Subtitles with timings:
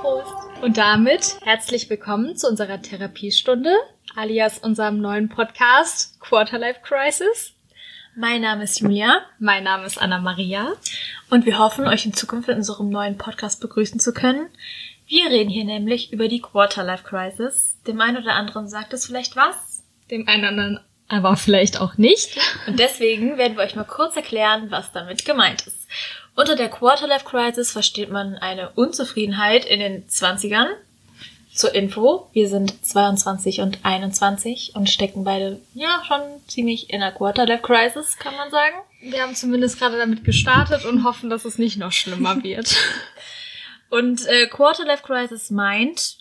[0.00, 0.32] Prost.
[0.62, 3.74] Und damit herzlich willkommen zu unserer Therapiestunde,
[4.16, 7.52] alias unserem neuen Podcast Quarterlife Crisis.
[8.16, 9.20] Mein Name ist Julia.
[9.38, 10.72] Mein Name ist Anna Maria.
[11.28, 14.48] Und wir hoffen, euch in Zukunft in unserem neuen Podcast begrüßen zu können.
[15.06, 17.76] Wir reden hier nämlich über die Quarterlife Crisis.
[17.86, 19.84] Dem einen oder anderen sagt es vielleicht was.
[20.10, 22.38] Dem einen oder anderen aber vielleicht auch nicht.
[22.68, 25.88] Und deswegen werden wir euch mal kurz erklären, was damit gemeint ist.
[26.40, 30.68] Unter der Quarterlife Crisis versteht man eine Unzufriedenheit in den 20ern.
[31.52, 37.12] Zur Info, wir sind 22 und 21 und stecken beide ja schon ziemlich in der
[37.12, 38.74] Quarterlife Crisis, kann man sagen.
[39.02, 42.74] Wir haben zumindest gerade damit gestartet und hoffen, dass es nicht noch schlimmer wird.
[43.90, 46.20] und äh, Quarterlife Crisis meint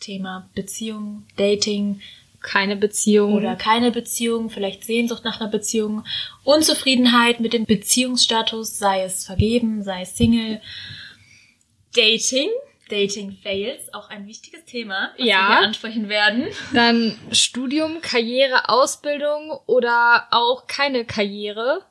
[0.00, 2.00] Thema Beziehung, Dating,
[2.40, 6.04] keine Beziehung oder keine Beziehung, vielleicht Sehnsucht nach einer Beziehung,
[6.44, 10.60] Unzufriedenheit mit dem Beziehungsstatus, sei es vergeben, sei es Single,
[11.94, 12.48] Dating,
[12.88, 15.48] Dating Fails, auch ein wichtiges Thema, was ja.
[15.48, 16.46] wir ansprechen werden.
[16.72, 21.84] Dann Studium, Karriere, Ausbildung oder auch keine Karriere.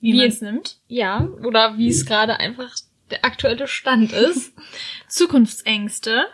[0.00, 0.76] Wie, wie man es nimmt.
[0.86, 2.74] Ja, oder wie es gerade einfach
[3.10, 4.52] der aktuelle Stand ist.
[5.08, 6.26] Zukunftsängste.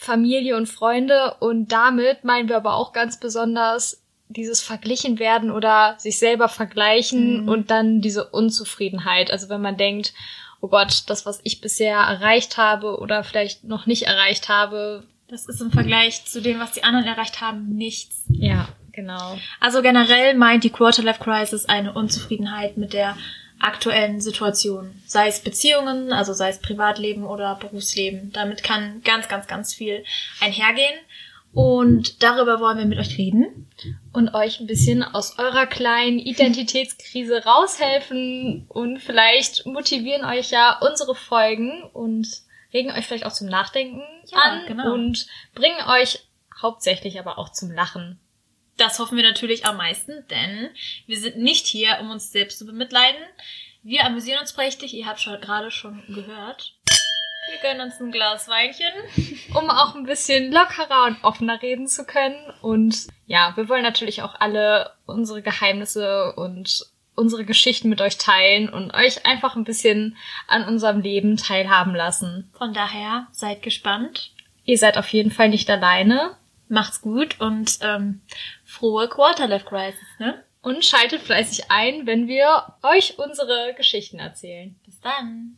[0.00, 5.94] Familie und Freunde und damit meinen wir aber auch ganz besonders dieses verglichen werden oder
[5.98, 7.48] sich selber vergleichen mhm.
[7.50, 9.30] und dann diese Unzufriedenheit.
[9.30, 10.14] Also wenn man denkt,
[10.62, 15.44] oh Gott, das, was ich bisher erreicht habe oder vielleicht noch nicht erreicht habe, das
[15.46, 18.24] ist im Vergleich zu dem, was die anderen erreicht haben, nichts.
[18.30, 19.36] Ja, genau.
[19.60, 23.18] Also generell meint die Quarter-Life Crisis eine Unzufriedenheit mit der
[23.60, 25.00] aktuellen Situation.
[25.06, 28.32] Sei es Beziehungen, also sei es Privatleben oder Berufsleben.
[28.32, 30.04] Damit kann ganz, ganz, ganz viel
[30.40, 30.98] einhergehen.
[31.52, 33.68] Und darüber wollen wir mit euch reden.
[34.12, 38.66] Und euch ein bisschen aus eurer kleinen Identitätskrise raushelfen.
[38.68, 42.28] Und vielleicht motivieren euch ja unsere Folgen und
[42.72, 44.60] regen euch vielleicht auch zum Nachdenken ja, an.
[44.66, 44.94] Genau.
[44.94, 46.20] Und bringen euch
[46.62, 48.20] hauptsächlich aber auch zum Lachen.
[48.76, 50.70] Das hoffen wir natürlich am meisten, denn
[51.06, 53.20] wir sind nicht hier, um uns selbst zu bemitleiden.
[53.82, 56.74] Wir amüsieren uns prächtig, ihr habt schon gerade schon gehört.
[57.50, 58.92] Wir gönnen uns ein Glas Weinchen,
[59.54, 62.36] um auch ein bisschen lockerer und offener reden zu können.
[62.62, 68.68] Und ja, wir wollen natürlich auch alle unsere Geheimnisse und unsere Geschichten mit euch teilen
[68.68, 70.16] und euch einfach ein bisschen
[70.46, 72.50] an unserem Leben teilhaben lassen.
[72.56, 74.32] Von daher seid gespannt.
[74.64, 76.36] Ihr seid auf jeden Fall nicht alleine.
[76.70, 78.20] Macht's gut und ähm,
[78.64, 80.44] frohe Quarterlife Crisis, ne?
[80.62, 84.78] Und schaltet fleißig ein, wenn wir euch unsere Geschichten erzählen.
[84.84, 85.56] Bis dann.